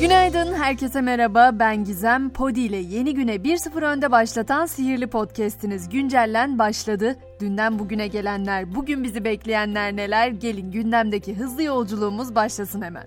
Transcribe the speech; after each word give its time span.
Günaydın, 0.00 0.54
herkese 0.54 1.00
merhaba. 1.00 1.50
Ben 1.58 1.84
Gizem. 1.84 2.30
Podi 2.30 2.60
ile 2.60 2.76
yeni 2.76 3.14
güne 3.14 3.34
1-0 3.34 3.84
önde 3.84 4.10
başlatan 4.10 4.66
sihirli 4.66 5.06
podcast'iniz 5.06 5.88
Güncellen 5.88 6.58
başladı. 6.58 7.16
Dünden 7.40 7.78
bugüne 7.78 8.06
gelenler, 8.06 8.74
bugün 8.74 9.04
bizi 9.04 9.24
bekleyenler 9.24 9.96
neler? 9.96 10.28
Gelin 10.28 10.70
gündemdeki 10.70 11.34
hızlı 11.34 11.62
yolculuğumuz 11.62 12.34
başlasın 12.34 12.82
hemen. 12.82 13.06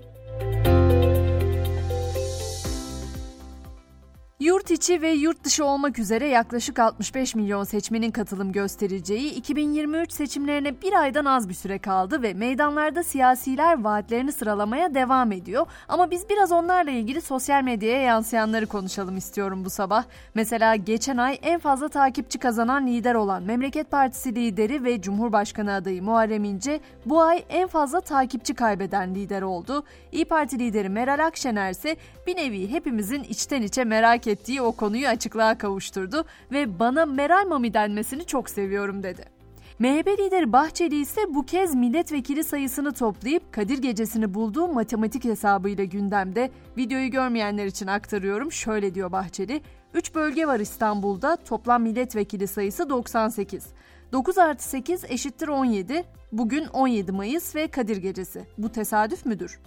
Yurt 4.40 4.72
içi 4.72 5.02
ve 5.02 5.10
yurt 5.12 5.44
dışı 5.44 5.66
olmak 5.66 6.00
üzere 6.00 6.28
yaklaşık 6.28 6.80
65 6.80 7.36
milyon 7.36 7.64
seçmenin 7.64 8.12
katılım 8.12 8.52
göstereceği 8.52 9.34
2023 9.34 10.12
seçimlerine 10.12 10.82
bir 10.82 10.94
aydan 10.94 11.26
az 11.26 11.50
bir 11.50 11.54
süre 11.54 11.80
kaldı 11.80 12.22
ve 12.22 12.34
meydanlarda 12.34 13.04
siyasiler 13.04 13.84
vaatlerini 13.84 14.32
sıralamaya 14.32 14.94
devam 14.94 15.32
ediyor. 15.32 15.68
Ama 15.88 16.12
biz 16.12 16.30
biraz 16.30 16.52
onlarla 16.52 16.92
ilgili 16.92 17.22
sosyal 17.22 17.64
medyaya 17.64 18.02
yansıyanları 18.02 18.68
konuşalım 18.68 19.18
istiyorum 19.18 19.66
bu 19.66 19.70
sabah. 19.70 20.04
Mesela 20.34 20.76
geçen 20.76 21.18
ay 21.18 21.40
en 21.42 21.60
fazla 21.60 21.90
takipçi 21.90 22.40
kazanan 22.40 22.88
lider 22.88 23.16
olan 23.16 23.44
Memleket 23.44 23.92
Partisi 23.92 24.36
lideri 24.36 24.84
ve 24.84 25.02
Cumhurbaşkanı 25.02 25.74
adayı 25.74 26.04
Muharrem 26.04 26.44
İnce 26.44 26.80
bu 27.06 27.22
ay 27.22 27.44
en 27.50 27.68
fazla 27.68 28.02
takipçi 28.02 28.54
kaybeden 28.54 29.16
lider 29.16 29.42
oldu. 29.42 29.84
İyi 30.12 30.26
Parti 30.26 30.60
lideri 30.60 30.90
Meral 30.90 31.26
Akşener 31.26 31.72
ise 31.72 31.98
bir 32.28 32.36
nevi 32.36 32.72
hepimizin 32.72 33.24
içten 33.24 33.62
içe 33.62 33.84
merak 33.84 34.29
ettiği 34.30 34.62
o 34.62 34.72
konuyu 34.72 35.08
açıklığa 35.08 35.58
kavuşturdu 35.58 36.26
ve 36.52 36.80
bana 36.80 37.06
Meral 37.06 37.48
Mami 37.48 37.74
denmesini 37.74 38.26
çok 38.26 38.50
seviyorum 38.50 39.04
dedi. 39.04 39.40
MHP 39.80 40.08
lideri 40.08 40.54
Bahçeli 40.54 41.02
ise 41.02 41.22
bu 41.30 41.46
kez 41.46 41.76
milletvekili 41.76 42.44
sayısını 42.44 42.94
toplayıp 42.94 43.54
Kadir 43.54 43.78
Gecesi'ni 43.78 44.34
bulduğu 44.34 44.68
matematik 44.68 45.24
hesabıyla 45.24 45.84
gündemde. 45.84 46.52
Videoyu 46.78 47.12
görmeyenler 47.12 47.66
için 47.66 47.88
aktarıyorum. 47.88 48.52
Şöyle 48.52 48.96
diyor 48.96 49.12
Bahçeli. 49.12 49.62
3 49.94 50.16
bölge 50.16 50.48
var 50.48 50.60
İstanbul'da. 50.60 51.36
Toplam 51.36 51.84
milletvekili 51.84 52.48
sayısı 52.48 52.90
98. 52.90 53.68
9 54.12 54.38
artı 54.38 54.64
8 54.64 55.04
eşittir 55.04 55.48
17. 55.48 56.04
Bugün 56.32 56.66
17 56.66 57.12
Mayıs 57.12 57.56
ve 57.56 57.68
Kadir 57.68 57.98
Gecesi. 57.98 58.46
Bu 58.58 58.70
tesadüf 58.70 59.26
müdür? 59.26 59.60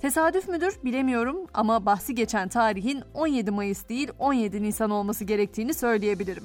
Tesadüf 0.00 0.48
müdür 0.48 0.78
bilemiyorum 0.84 1.36
ama 1.54 1.86
bahsi 1.86 2.14
geçen 2.14 2.48
tarihin 2.48 3.02
17 3.14 3.50
Mayıs 3.50 3.88
değil 3.88 4.10
17 4.18 4.62
Nisan 4.62 4.90
olması 4.90 5.24
gerektiğini 5.24 5.74
söyleyebilirim. 5.74 6.44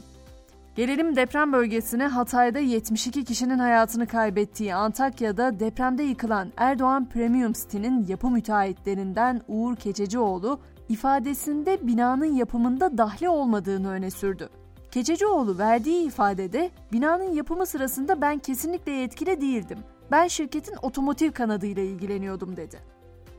Gelelim 0.75 1.15
deprem 1.15 1.53
bölgesine 1.53 2.07
Hatay'da 2.07 2.59
72 2.59 3.23
kişinin 3.25 3.59
hayatını 3.59 4.07
kaybettiği 4.07 4.75
Antakya'da 4.75 5.59
depremde 5.59 6.03
yıkılan 6.03 6.53
Erdoğan 6.57 7.09
Premium 7.09 7.53
City'nin 7.53 8.07
yapı 8.07 8.29
müteahhitlerinden 8.29 9.41
Uğur 9.47 9.75
Keçecioğlu 9.75 10.59
ifadesinde 10.89 11.87
binanın 11.87 12.35
yapımında 12.35 12.97
dahli 12.97 13.29
olmadığını 13.29 13.91
öne 13.91 14.11
sürdü. 14.11 14.49
Keçecioğlu 14.91 15.57
verdiği 15.57 16.07
ifadede 16.07 16.71
binanın 16.93 17.33
yapımı 17.33 17.65
sırasında 17.65 18.21
ben 18.21 18.39
kesinlikle 18.39 18.91
yetkili 18.91 19.41
değildim. 19.41 19.77
Ben 20.11 20.27
şirketin 20.27 20.75
otomotiv 20.81 21.31
kanadıyla 21.31 21.83
ilgileniyordum 21.83 22.57
dedi. 22.57 22.90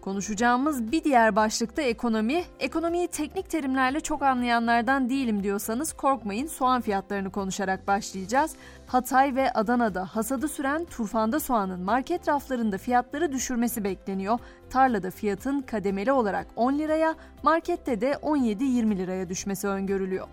Konuşacağımız 0.03 0.93
bir 0.93 1.05
diğer 1.05 1.37
başlıkta 1.37 1.83
ekonomi. 1.83 2.45
Ekonomiyi 2.61 3.09
teknik 3.09 3.51
terimlerle 3.51 4.01
çok 4.01 4.23
anlayanlardan 4.23 5.11
değilim 5.11 5.43
diyorsanız 5.43 5.93
korkmayın 5.93 6.47
soğan 6.47 6.81
fiyatlarını 6.81 7.31
konuşarak 7.31 7.87
başlayacağız. 7.87 8.53
Hatay 8.87 9.35
ve 9.35 9.53
Adana'da 9.53 10.05
hasadı 10.05 10.49
süren 10.49 10.85
turfanda 10.85 11.41
soğanın 11.41 11.81
market 11.81 12.29
raflarında 12.29 12.79
fiyatları 12.79 13.33
düşürmesi 13.33 13.85
bekleniyor. 13.85 14.39
Tarlada 14.71 15.11
fiyatın 15.11 15.61
kademeli 15.61 16.13
olarak 16.13 16.47
10 16.57 16.79
liraya, 16.79 17.15
markette 17.43 18.01
de 18.01 18.13
17-20 18.13 18.97
liraya 18.97 19.29
düşmesi 19.29 19.69
öngörülüyor. 19.69 20.27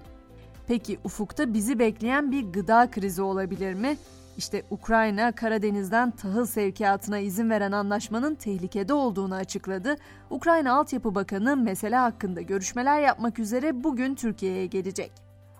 Peki 0.67 0.99
ufukta 1.03 1.53
bizi 1.53 1.79
bekleyen 1.79 2.31
bir 2.31 2.43
gıda 2.43 2.91
krizi 2.91 3.21
olabilir 3.21 3.73
mi? 3.73 3.97
İşte 4.39 4.63
Ukrayna 4.69 5.31
Karadeniz'den 5.31 6.11
tahıl 6.11 6.45
sevkiyatına 6.45 7.19
izin 7.19 7.49
veren 7.49 7.71
anlaşmanın 7.71 8.35
tehlikede 8.35 8.93
olduğunu 8.93 9.35
açıkladı. 9.35 9.95
Ukrayna 10.29 10.73
Altyapı 10.73 11.15
Bakanı 11.15 11.57
mesele 11.57 11.95
hakkında 11.95 12.41
görüşmeler 12.41 13.01
yapmak 13.01 13.39
üzere 13.39 13.83
bugün 13.83 14.15
Türkiye'ye 14.15 14.65
gelecek. 14.65 15.11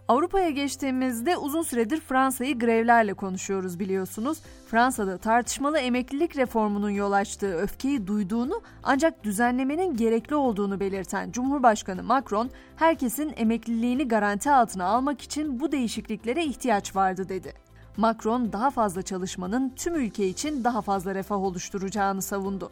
Avrupa'ya 0.08 0.50
geçtiğimizde 0.50 1.38
uzun 1.38 1.62
süredir 1.62 2.02
Fransa'yı 2.02 2.60
grevlerle 2.60 3.14
konuşuyoruz 3.14 3.80
biliyorsunuz. 3.80 4.38
Fransa'da 4.68 5.18
tartışmalı 5.18 5.80
emeklilik 5.80 6.38
reformunun 6.38 6.90
yol 6.90 7.12
açtığı 7.12 7.58
öfkeyi 7.58 8.08
duyduğunu 8.08 8.62
ancak 8.84 9.24
düzenlemenin 9.24 9.98
gerekli 9.98 10.36
olduğunu 10.36 10.80
belirten 10.80 11.32
Cumhurbaşkanı 11.32 12.04
Macron, 12.04 12.50
herkesin 12.76 13.34
emekliliğini 13.38 14.08
garanti 14.08 14.52
altına 14.52 14.86
almak 14.86 15.22
için 15.22 15.60
bu 15.60 15.72
değişikliklere 15.72 16.46
ihtiyaç 16.46 16.96
vardı 16.96 17.30
dedi. 17.30 17.69
Macron 18.00 18.54
daha 18.54 18.70
fazla 18.70 19.02
çalışmanın 19.02 19.74
tüm 19.76 19.96
ülke 19.96 20.28
için 20.28 20.64
daha 20.64 20.82
fazla 20.82 21.16
refah 21.16 21.36
oluşturacağını 21.36 22.22
savundu. 22.22 22.72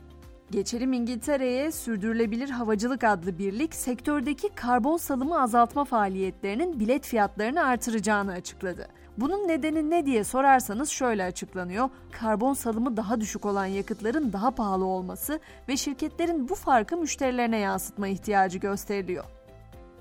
Geçelim 0.52 0.94
İngiltere'ye 0.94 1.72
Sürdürülebilir 1.72 2.50
Havacılık 2.50 3.04
adlı 3.04 3.38
birlik 3.38 3.76
sektördeki 3.76 4.50
karbon 4.50 4.98
salımı 4.98 5.42
azaltma 5.42 5.86
faaliyetlerinin 5.86 6.80
bilet 6.80 7.06
fiyatlarını 7.06 7.64
artıracağını 7.64 8.32
açıkladı. 8.32 8.88
Bunun 9.18 9.48
nedeni 9.48 9.90
ne 9.90 10.06
diye 10.06 10.24
sorarsanız 10.24 10.90
şöyle 10.90 11.24
açıklanıyor. 11.24 11.90
Karbon 12.12 12.54
salımı 12.54 12.98
daha 12.98 13.22
düşük 13.22 13.46
olan 13.46 13.66
yakıtların 13.66 14.34
daha 14.34 14.52
pahalı 14.52 14.86
olması 14.86 15.40
ve 15.70 15.78
şirketlerin 15.78 16.50
bu 16.50 16.56
farkı 16.56 16.98
müşterilerine 16.98 17.58
yansıtma 17.58 18.08
ihtiyacı 18.08 18.58
gösteriliyor. 18.58 19.37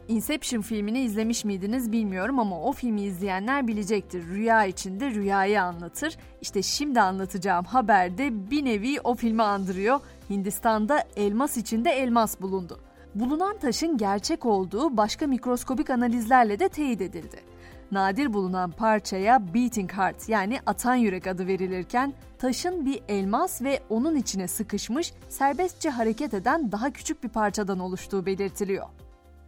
Inception 0.09 0.61
filmini 0.61 1.01
izlemiş 1.01 1.45
miydiniz 1.45 1.93
bilmiyorum 1.93 2.39
ama 2.39 2.61
o 2.63 2.73
filmi 2.73 3.03
izleyenler 3.03 3.67
bilecektir. 3.67 4.27
Rüya 4.27 4.65
içinde 4.65 5.11
rüyayı 5.11 5.63
anlatır. 5.63 6.17
İşte 6.41 6.63
şimdi 6.63 7.01
anlatacağım 7.01 7.65
haberde 7.65 8.51
bir 8.51 8.65
nevi 8.65 9.01
o 9.01 9.15
filmi 9.15 9.43
andırıyor. 9.43 10.01
Hindistan'da 10.31 11.05
elmas 11.17 11.57
içinde 11.57 11.91
elmas 11.91 12.41
bulundu. 12.41 12.81
Bulunan 13.15 13.59
taşın 13.59 13.97
gerçek 13.97 14.47
olduğu 14.47 14.97
başka 14.97 15.27
mikroskobik 15.27 15.91
analizlerle 15.91 16.59
de 16.59 16.69
teyit 16.69 17.01
edildi. 17.01 17.37
Nadir 17.91 18.33
bulunan 18.33 18.71
parçaya 18.71 19.55
beating 19.55 19.93
heart 19.93 20.29
yani 20.29 20.59
atan 20.67 20.95
yürek 20.95 21.27
adı 21.27 21.47
verilirken 21.47 22.15
taşın 22.39 22.87
bir 22.87 23.03
elmas 23.09 23.63
ve 23.63 23.81
onun 23.91 24.17
içine 24.17 24.49
sıkışmış 24.49 25.13
serbestçe 25.29 25.91
hareket 25.91 26.35
eden 26.35 26.73
daha 26.73 26.91
küçük 26.91 27.25
bir 27.25 27.29
parçadan 27.29 27.79
oluştuğu 27.79 28.27
belirtiliyor. 28.27 28.87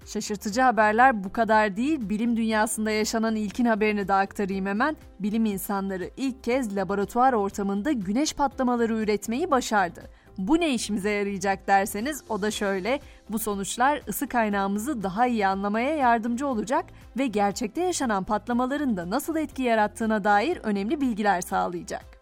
Şaşırtıcı 0.08 0.60
haberler 0.60 1.24
bu 1.24 1.32
kadar 1.32 1.76
değil. 1.76 2.08
Bilim 2.08 2.36
dünyasında 2.36 2.90
yaşanan 2.90 3.36
ilkin 3.36 3.64
haberini 3.64 4.08
de 4.08 4.14
aktarayım 4.14 4.66
hemen. 4.66 4.96
Bilim 5.20 5.44
insanları 5.44 6.10
ilk 6.16 6.44
kez 6.44 6.76
laboratuvar 6.76 7.32
ortamında 7.32 7.92
güneş 7.92 8.32
patlamaları 8.34 8.96
üretmeyi 8.96 9.50
başardı. 9.50 10.00
Bu 10.38 10.60
ne 10.60 10.74
işimize 10.74 11.10
yarayacak 11.10 11.66
derseniz 11.66 12.24
o 12.28 12.42
da 12.42 12.50
şöyle. 12.50 13.00
Bu 13.30 13.38
sonuçlar 13.38 14.02
ısı 14.08 14.28
kaynağımızı 14.28 15.02
daha 15.02 15.26
iyi 15.26 15.46
anlamaya 15.46 15.94
yardımcı 15.96 16.46
olacak 16.46 16.84
ve 17.18 17.26
gerçekte 17.26 17.80
yaşanan 17.80 18.24
patlamaların 18.24 18.96
da 18.96 19.10
nasıl 19.10 19.36
etki 19.36 19.62
yarattığına 19.62 20.24
dair 20.24 20.56
önemli 20.62 21.00
bilgiler 21.00 21.40
sağlayacak. 21.40 22.17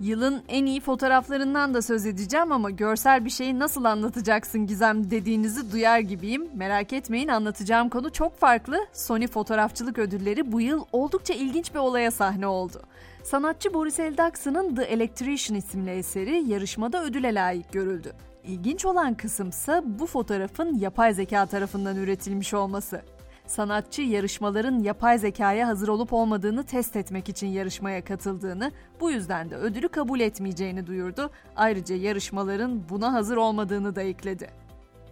Yılın 0.00 0.42
en 0.48 0.66
iyi 0.66 0.80
fotoğraflarından 0.80 1.74
da 1.74 1.82
söz 1.82 2.06
edeceğim 2.06 2.52
ama 2.52 2.70
görsel 2.70 3.24
bir 3.24 3.30
şeyi 3.30 3.58
nasıl 3.58 3.84
anlatacaksın 3.84 4.66
Gizem 4.66 5.10
dediğinizi 5.10 5.72
duyar 5.72 5.98
gibiyim. 5.98 6.48
Merak 6.54 6.92
etmeyin 6.92 7.28
anlatacağım 7.28 7.88
konu 7.88 8.12
çok 8.12 8.38
farklı. 8.38 8.86
Sony 8.92 9.26
Fotoğrafçılık 9.26 9.98
Ödülleri 9.98 10.52
bu 10.52 10.60
yıl 10.60 10.84
oldukça 10.92 11.34
ilginç 11.34 11.74
bir 11.74 11.78
olaya 11.78 12.10
sahne 12.10 12.46
oldu. 12.46 12.82
Sanatçı 13.22 13.74
Boris 13.74 14.00
Eldaksı'nın 14.00 14.74
The 14.74 14.82
Electrician 14.82 15.58
isimli 15.58 15.90
eseri 15.90 16.44
yarışmada 16.48 17.04
ödüle 17.04 17.34
layık 17.34 17.72
görüldü. 17.72 18.12
İlginç 18.44 18.84
olan 18.84 19.14
kısımsa 19.14 19.82
bu 19.84 20.06
fotoğrafın 20.06 20.78
yapay 20.78 21.14
zeka 21.14 21.46
tarafından 21.46 21.96
üretilmiş 21.96 22.54
olması. 22.54 23.02
Sanatçı 23.46 24.02
yarışmaların 24.02 24.78
yapay 24.78 25.18
zekaya 25.18 25.68
hazır 25.68 25.88
olup 25.88 26.12
olmadığını 26.12 26.64
test 26.64 26.96
etmek 26.96 27.28
için 27.28 27.46
yarışmaya 27.46 28.04
katıldığını, 28.04 28.72
bu 29.00 29.10
yüzden 29.10 29.50
de 29.50 29.56
ödülü 29.56 29.88
kabul 29.88 30.20
etmeyeceğini 30.20 30.86
duyurdu. 30.86 31.30
Ayrıca 31.56 31.96
yarışmaların 31.96 32.88
buna 32.88 33.12
hazır 33.12 33.36
olmadığını 33.36 33.96
da 33.96 34.02
ekledi. 34.02 34.65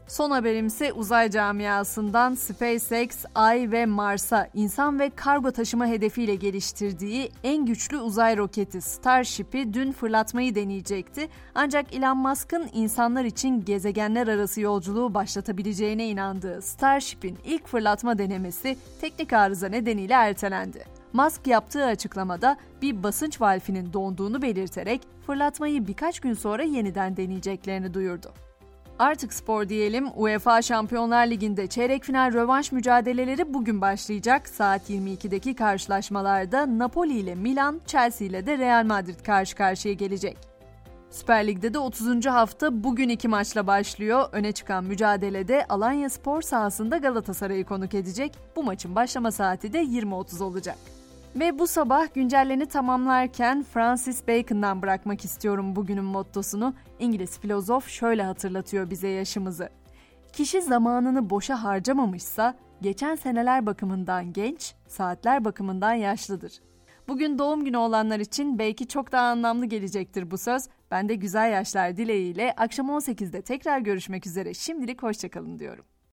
Son 0.08 0.30
haberimse 0.30 0.92
uzay 0.92 1.30
camiasından 1.30 2.34
SpaceX, 2.34 3.24
Ay 3.34 3.70
ve 3.70 3.86
Mars'a 3.86 4.48
insan 4.54 4.98
ve 4.98 5.10
kargo 5.10 5.50
taşıma 5.50 5.86
hedefiyle 5.86 6.34
geliştirdiği 6.34 7.30
en 7.44 7.66
güçlü 7.66 7.98
uzay 7.98 8.36
roketi 8.36 8.80
Starship'i 8.80 9.74
dün 9.74 9.92
fırlatmayı 9.92 10.54
deneyecekti. 10.54 11.28
Ancak 11.54 11.94
Elon 11.94 12.16
Musk'ın 12.18 12.70
insanlar 12.72 13.24
için 13.24 13.64
gezegenler 13.64 14.28
arası 14.28 14.60
yolculuğu 14.60 15.14
başlatabileceğine 15.14 16.08
inandığı 16.08 16.62
Starship'in 16.62 17.38
ilk 17.44 17.66
fırlatma 17.66 18.18
denemesi 18.18 18.76
teknik 19.00 19.32
arıza 19.32 19.68
nedeniyle 19.68 20.14
ertelendi. 20.14 20.84
Musk 21.12 21.46
yaptığı 21.46 21.84
açıklamada 21.84 22.56
bir 22.82 23.02
basınç 23.02 23.40
valfinin 23.40 23.92
donduğunu 23.92 24.42
belirterek 24.42 25.00
fırlatmayı 25.26 25.86
birkaç 25.86 26.20
gün 26.20 26.34
sonra 26.34 26.62
yeniden 26.62 27.16
deneyeceklerini 27.16 27.94
duyurdu. 27.94 28.32
Artık 28.98 29.32
spor 29.32 29.68
diyelim. 29.68 30.08
UEFA 30.16 30.62
Şampiyonlar 30.62 31.26
Ligi'nde 31.26 31.66
çeyrek 31.66 32.04
final 32.04 32.32
rövanş 32.32 32.72
mücadeleleri 32.72 33.54
bugün 33.54 33.80
başlayacak. 33.80 34.48
Saat 34.48 34.90
22'deki 34.90 35.54
karşılaşmalarda 35.54 36.78
Napoli 36.78 37.18
ile 37.18 37.34
Milan, 37.34 37.80
Chelsea 37.86 38.28
ile 38.28 38.46
de 38.46 38.58
Real 38.58 38.84
Madrid 38.84 39.20
karşı 39.20 39.56
karşıya 39.56 39.94
gelecek. 39.94 40.36
Süper 41.10 41.46
Lig'de 41.46 41.74
de 41.74 41.78
30. 41.78 42.26
hafta 42.26 42.84
bugün 42.84 43.08
iki 43.08 43.28
maçla 43.28 43.66
başlıyor. 43.66 44.28
Öne 44.32 44.52
çıkan 44.52 44.84
mücadelede 44.84 45.66
Alanya 45.68 46.10
Spor 46.10 46.42
sahasında 46.42 46.96
Galatasaray'ı 46.96 47.64
konuk 47.64 47.94
edecek. 47.94 48.32
Bu 48.56 48.62
maçın 48.62 48.94
başlama 48.94 49.30
saati 49.30 49.72
de 49.72 49.82
20.30 49.82 50.42
olacak. 50.42 50.76
Ve 51.36 51.58
bu 51.58 51.66
sabah 51.66 52.14
güncelleni 52.14 52.66
tamamlarken 52.66 53.62
Francis 53.62 54.28
Bacon'dan 54.28 54.82
bırakmak 54.82 55.24
istiyorum 55.24 55.76
bugünün 55.76 56.04
mottosunu. 56.04 56.74
İngiliz 56.98 57.38
filozof 57.38 57.88
şöyle 57.88 58.22
hatırlatıyor 58.22 58.90
bize 58.90 59.08
yaşımızı. 59.08 59.68
Kişi 60.32 60.62
zamanını 60.62 61.30
boşa 61.30 61.62
harcamamışsa 61.62 62.54
geçen 62.80 63.14
seneler 63.14 63.66
bakımından 63.66 64.32
genç, 64.32 64.74
saatler 64.88 65.44
bakımından 65.44 65.94
yaşlıdır. 65.94 66.52
Bugün 67.08 67.38
doğum 67.38 67.64
günü 67.64 67.76
olanlar 67.76 68.20
için 68.20 68.58
belki 68.58 68.88
çok 68.88 69.12
daha 69.12 69.26
anlamlı 69.26 69.66
gelecektir 69.66 70.30
bu 70.30 70.38
söz. 70.38 70.68
Ben 70.90 71.08
de 71.08 71.14
güzel 71.14 71.52
yaşlar 71.52 71.96
dileğiyle 71.96 72.54
akşam 72.56 72.88
18'de 72.88 73.42
tekrar 73.42 73.78
görüşmek 73.78 74.26
üzere. 74.26 74.54
Şimdilik 74.54 75.02
hoşçakalın 75.02 75.58
diyorum. 75.58 75.84